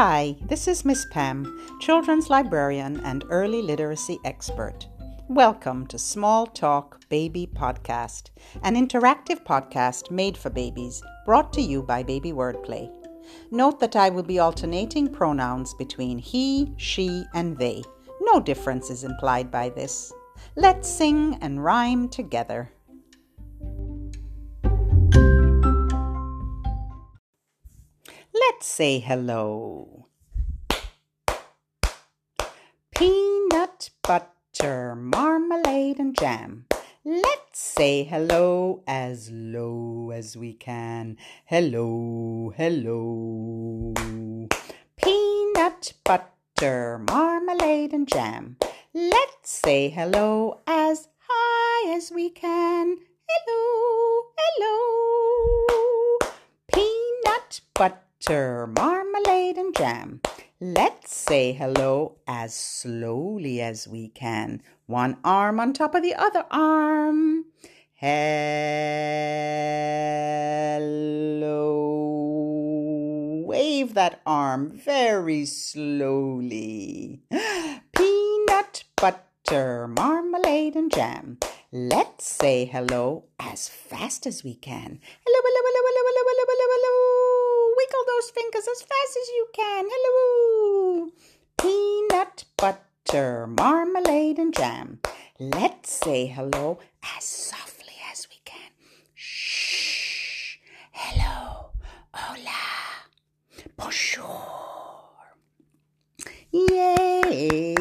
[0.00, 4.86] Hi, this is Miss Pam, children's librarian and early literacy expert.
[5.26, 8.30] Welcome to Small Talk Baby Podcast,
[8.62, 12.88] an interactive podcast made for babies, brought to you by Baby Wordplay.
[13.50, 17.82] Note that I will be alternating pronouns between he, she, and they.
[18.20, 20.12] No difference is implied by this.
[20.54, 22.70] Let's sing and rhyme together.
[28.58, 30.08] Let's say hello.
[32.92, 36.66] Peanut butter, marmalade, and jam.
[37.04, 41.18] Let's say hello as low as we can.
[41.44, 43.94] Hello, hello.
[44.96, 48.56] Peanut butter, marmalade, and jam.
[48.92, 52.96] Let's say hello as high as we can.
[53.28, 56.18] Hello, hello.
[56.74, 58.07] Peanut butter,
[58.66, 60.20] marmalade, and jam.
[60.60, 64.60] Let's say hello as slowly as we can.
[64.86, 67.44] One arm on top of the other arm.
[67.94, 68.24] Hello.
[73.46, 77.22] Wave that arm very slowly.
[77.96, 81.38] Peanut butter, marmalade, and jam.
[81.70, 85.00] Let's say hello as fast as we can.
[85.26, 87.74] Hello, hello, hello, hello, hello, hello, hello.
[87.76, 88.82] Wiggle those fingers as
[89.58, 89.86] fast can.
[89.90, 91.10] Hello.
[91.60, 95.00] Peanut butter, marmalade, and jam.
[95.38, 96.78] Let's say hello
[97.16, 98.70] as softly as we can.
[99.14, 100.58] Shh.
[100.92, 101.70] Hello.
[102.14, 103.06] Hola.
[103.76, 104.44] Bonjour.
[106.52, 107.74] Yay.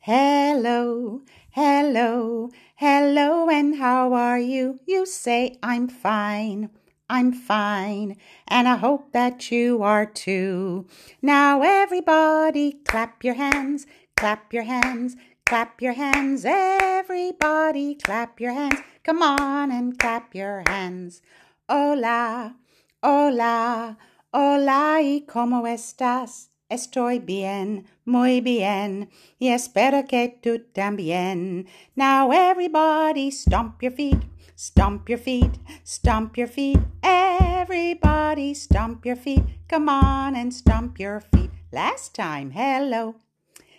[0.00, 4.80] Hello, hello, hello, and how are you?
[4.86, 6.70] You say, I'm fine,
[7.12, 8.16] I'm fine,
[8.48, 10.86] and I hope that you are too.
[11.20, 13.86] Now, everybody, clap your hands,
[14.16, 15.14] clap your hands,
[15.44, 16.46] clap your hands.
[16.46, 18.80] Everybody, clap your hands.
[19.04, 21.20] Come on and clap your hands.
[21.68, 22.54] Hola,
[23.02, 23.98] hola,
[24.32, 26.48] hola, y cómo estás?
[26.70, 31.66] Estoy bien, muy bien, y espero que tú también.
[31.94, 34.16] Now everybody stomp your feet,
[34.62, 36.78] stomp your feet, stomp your feet.
[37.02, 39.42] Everybody stomp your feet.
[39.66, 41.50] Come on and stomp your feet.
[41.72, 43.16] Last time, hello,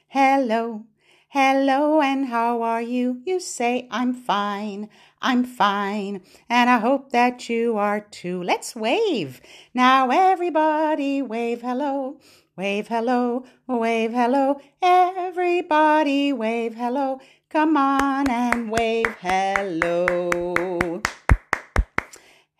[0.09, 0.83] hello,
[1.29, 3.21] hello, and how are you?
[3.25, 4.89] You say, I'm fine,
[5.21, 8.43] I'm fine, and I hope that you are too.
[8.43, 9.39] Let's wave.
[9.73, 12.19] Now everybody wave hello.
[12.57, 17.21] Wave hello, wave hello, everybody wave hello.
[17.49, 20.62] Come on and wave hello.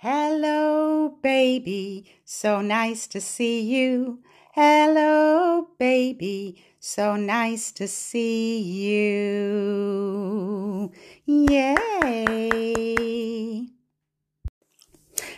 [0.05, 4.19] Hello, baby, so nice to see you.
[4.51, 8.59] Hello, baby, so nice to see
[8.91, 10.91] you.
[11.25, 11.77] Yay!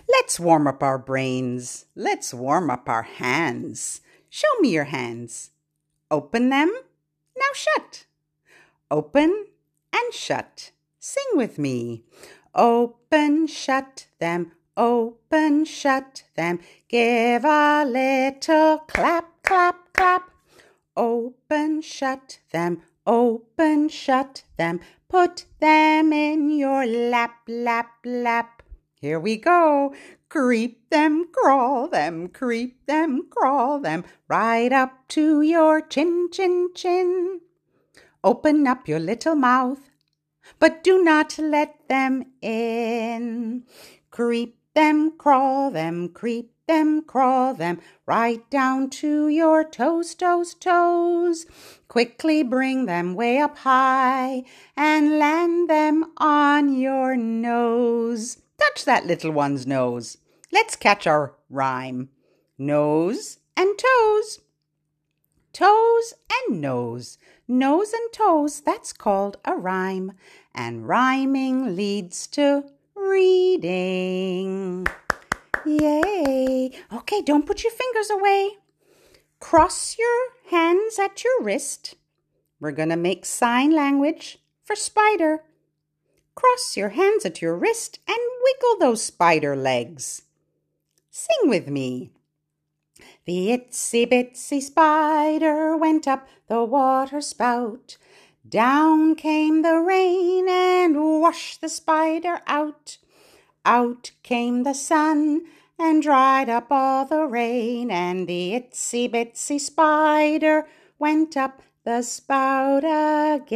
[0.10, 1.86] Let's warm up our brains.
[1.96, 4.02] Let's warm up our hands.
[4.32, 5.52] Show me your hands.
[6.10, 6.74] Open them.
[7.38, 8.08] Now shut.
[8.90, 9.46] Open
[9.94, 10.72] and shut.
[10.98, 12.04] Sing with me.
[12.56, 14.54] Open, shut them.
[14.78, 16.60] Open, shut them.
[16.90, 20.30] Give a little clap, clap, clap.
[20.98, 22.82] Open, shut them.
[23.08, 24.82] Open, shut them.
[25.08, 28.64] Put them in your lap, lap, lap.
[29.00, 29.94] Here we go.
[30.30, 37.40] Creep them, crawl them, creep them, crawl them, right up to your chin, chin, chin.
[38.24, 39.90] Open up your little mouth,
[40.60, 43.64] but do not let them in.
[44.10, 51.46] Creep them, crawl them, creep them, crawl them, right down to your toes, toes, toes.
[51.88, 54.44] Quickly bring them way up high
[54.76, 58.42] and land them on your nose.
[58.60, 60.18] Touch that little one's nose.
[60.52, 62.10] Let's catch our rhyme.
[62.58, 64.40] Nose and toes.
[65.54, 67.18] Toes and nose.
[67.48, 70.14] Nose and toes, that's called a rhyme.
[70.54, 72.66] And rhyming leads to
[73.10, 74.88] reading.
[75.66, 76.72] Yay.
[76.94, 78.58] Okay, don't put your fingers away.
[79.40, 81.96] Cross your hands at your wrist.
[82.60, 85.44] We're going to make sign language for spider.
[86.36, 90.24] Cross your hands at your wrist and wiggle those spider legs.
[91.10, 92.12] Sing with me.
[93.26, 97.98] The itsy bitsy spider went up the water spout.
[98.48, 103.00] Down came the rain and washed the spider out.
[103.66, 105.46] Out came the sun
[105.80, 110.68] and dried up all the rain, and the itsy bitsy spider
[111.00, 113.50] went up the spout again.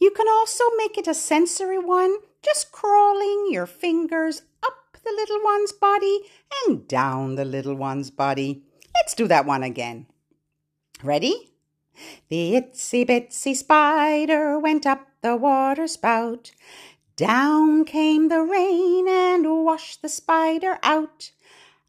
[0.00, 5.44] You can also make it a sensory one, just crawling your fingers up the little
[5.44, 6.22] one's body
[6.66, 8.64] and down the little one's body.
[8.96, 10.06] Let's do that one again.
[11.04, 11.52] Ready?
[12.28, 16.52] The itsy bitsy spider went up the water spout.
[17.16, 21.32] Down came the rain and washed the spider out.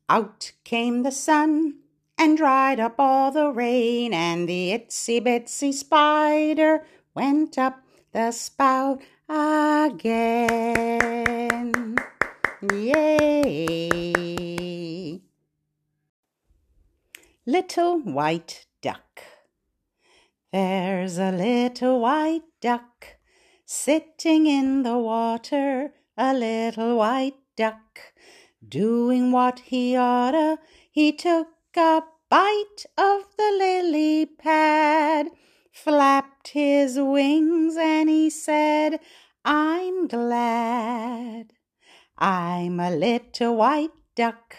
[0.10, 1.76] Out came the sun
[2.18, 6.84] and dried up all the rain, and the itsy bitsy spider
[7.14, 10.80] went up the spout again.
[12.74, 14.12] Yay!
[17.46, 19.24] Little White Duck.
[20.52, 23.18] There's a little white duck
[23.66, 28.14] sitting in the water, a little white duck
[28.68, 30.58] doing what he oughta.
[30.90, 32.02] He took a
[32.32, 35.28] bite of the lily pad,
[35.72, 39.00] flapped his wings, and he said,
[39.46, 41.54] I'm glad.
[42.18, 44.56] I'm a little white duck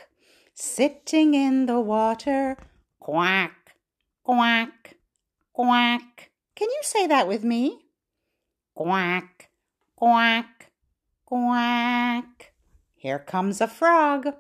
[0.55, 2.57] sitting in the water.
[3.01, 3.75] Quack,
[4.23, 4.95] quack,
[5.53, 6.31] quack.
[6.55, 7.87] Can you say that with me?
[8.75, 9.51] Quack,
[9.97, 10.73] quack,
[11.25, 12.53] quack.
[12.95, 14.35] Here comes a frog.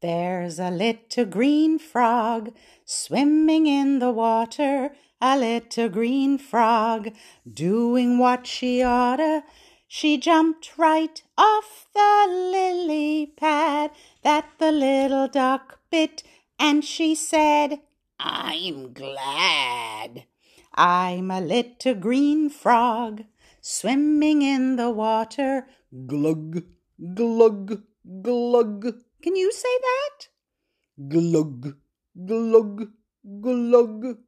[0.00, 2.54] There's a little green frog
[2.84, 4.90] swimming in the water,
[5.20, 7.10] a little green frog
[7.52, 9.42] doing what she oughta.
[9.88, 13.90] She jumped right off the lily pad
[14.22, 16.22] that the little duck bit,
[16.58, 17.80] and she said,
[18.20, 20.24] I'm glad.
[20.74, 23.24] I'm a little green frog
[23.60, 25.68] swimming in the water.
[26.06, 26.64] Glug,
[27.14, 27.82] glug,
[28.22, 28.94] glug.
[29.22, 30.28] Can you say that?
[31.08, 31.76] Glug,
[32.26, 32.90] glug,
[33.40, 34.18] glug.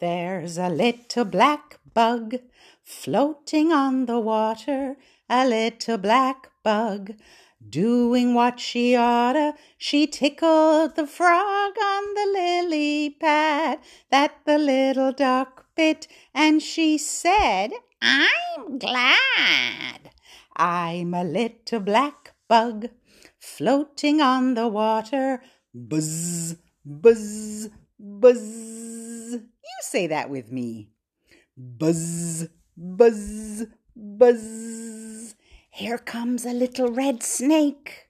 [0.00, 2.36] There's a little black bug
[2.82, 4.96] floating on the water,
[5.28, 7.12] a little black bug
[7.66, 9.54] doing what she oughta.
[9.76, 16.98] She tickled the frog on the lily pad that the little duck bit, and she
[16.98, 17.70] said,
[18.02, 20.10] I'm glad.
[20.56, 22.88] I'm a little black bug
[23.38, 25.42] floating on the water.
[25.74, 27.68] Buzz, buzz,
[27.98, 29.32] buzz.
[29.32, 30.90] You say that with me.
[31.56, 35.34] Buzz, buzz, buzz.
[35.78, 38.08] Here comes a little red snake.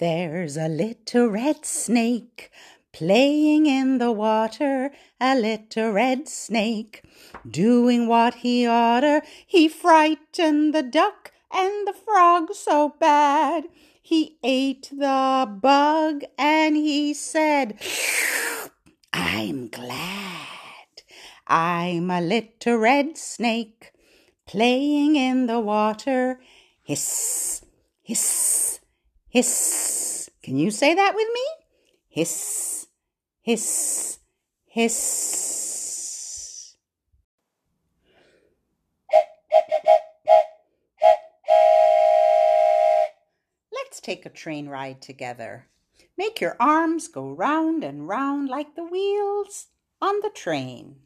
[0.00, 2.50] There's a little red snake
[2.92, 4.90] playing in the water,
[5.20, 7.04] a little red snake
[7.48, 9.22] doing what he oughter.
[9.46, 13.68] He frightened the duck and the frog so bad.
[14.02, 17.80] He ate the bug and he said,
[19.12, 21.04] I'm glad.
[21.46, 23.92] I'm a little red snake
[24.46, 26.40] playing in the water.
[26.88, 27.60] Hiss,
[28.00, 28.80] hiss,
[29.28, 30.30] hiss.
[30.42, 31.44] Can you say that with me?
[32.08, 32.86] Hiss,
[33.42, 34.18] hiss,
[34.64, 36.08] hiss.
[43.70, 45.66] Let's take a train ride together.
[46.16, 49.66] Make your arms go round and round like the wheels
[50.00, 51.00] on the train.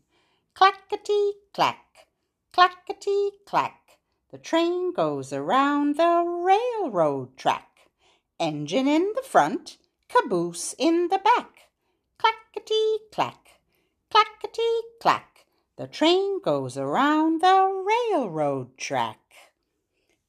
[0.54, 2.06] Clackety clack,
[2.52, 3.81] clackety clack.
[4.32, 7.90] The train goes around the railroad track.
[8.40, 9.76] Engine in the front,
[10.08, 11.68] caboose in the back.
[12.16, 13.60] Clackety clack,
[14.10, 14.72] clackety
[15.02, 15.44] clack.
[15.76, 19.20] The train goes around the railroad track.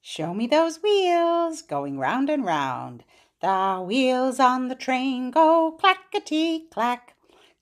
[0.02, 3.04] Show me those wheels going round and round.
[3.40, 7.14] The wheels on the train go clackety clack,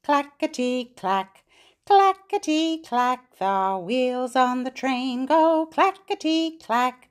[0.02, 1.41] clackety clack,
[1.86, 3.36] clackety clack.
[3.38, 7.10] The wheels on the train go clackety clack.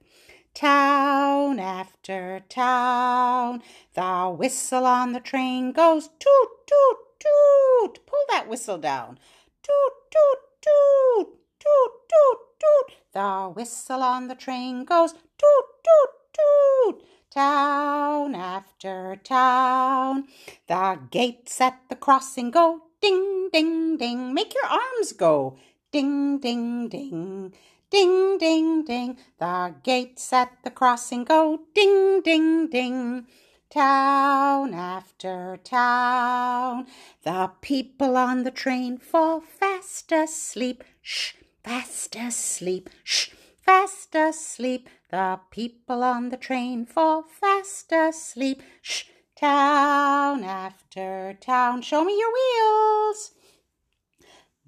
[0.53, 3.63] Town after town,
[3.93, 8.05] the whistle on the train goes toot toot toot.
[8.05, 9.17] Pull that whistle down.
[9.63, 11.27] Toot toot toot
[11.59, 12.97] toot toot toot.
[13.13, 17.03] The whistle on the train goes toot, toot, toot.
[17.29, 20.27] Town after town.
[20.67, 24.33] The gates at the crossing go ding, ding, ding.
[24.33, 25.57] Make your arms go
[25.91, 27.53] ding, ding, ding.
[27.89, 29.17] Ding, ding, ding.
[29.39, 33.27] The gates at the crossing go ding, ding, ding.
[33.69, 36.87] Town after town.
[37.23, 40.83] The people on the train fall fast asleep.
[41.01, 43.29] Shh fast asleep, shh,
[43.61, 44.89] fast asleep.
[45.09, 48.63] The people on the train fall fast asleep.
[48.81, 49.05] Shh,
[49.35, 52.90] town after town, show me your wheels.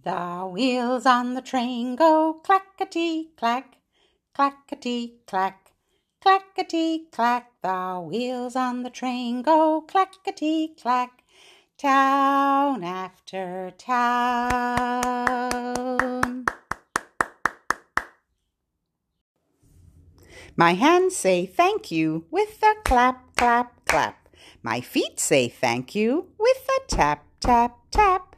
[0.04, 3.78] The wheels on the train go clackety clack,
[4.36, 5.72] clackety clack,
[6.22, 7.54] clackety clack.
[7.62, 11.24] The wheels on the train go clackety clack,
[11.78, 14.04] town after town.
[20.58, 24.28] My hands say thank you with a clap, clap, clap.
[24.62, 28.36] My feet say thank you with a tap, tap, tap.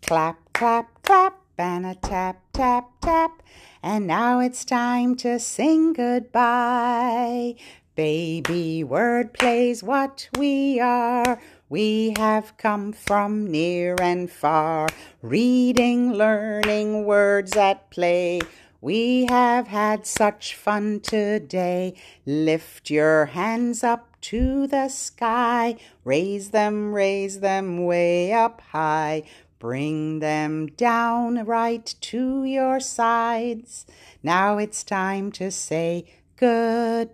[0.00, 3.42] Clap, clap, clap, and a tap, tap, tap.
[3.82, 7.54] And now it's time to sing goodbye.
[7.94, 11.38] Baby Wordplay's what we are.
[11.68, 14.88] We have come from near and far,
[15.20, 18.40] reading, learning words at play.
[18.80, 21.94] We have had such fun today.
[22.24, 25.76] Lift your hands up to the sky.
[26.04, 29.24] Raise them, raise them way up high.
[29.62, 33.86] Bring them down right to your sides.
[34.20, 36.04] Now it's time to say
[36.36, 37.12] goodbye.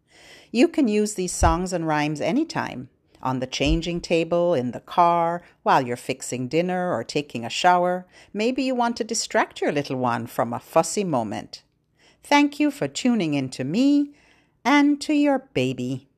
[0.51, 2.89] You can use these songs and rhymes anytime
[3.23, 8.09] on the changing table, in the car, while you're fixing dinner or taking a shower.
[8.33, 11.63] Maybe you want to distract your little one from a fussy moment.
[12.25, 14.15] Thank you for tuning in to me
[14.65, 16.10] and to your baby.